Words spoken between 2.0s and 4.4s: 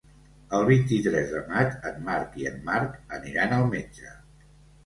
Marc i en Marc aniran al metge.